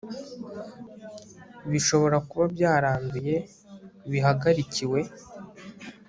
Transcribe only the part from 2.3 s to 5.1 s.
byaranduye bihagarikiwe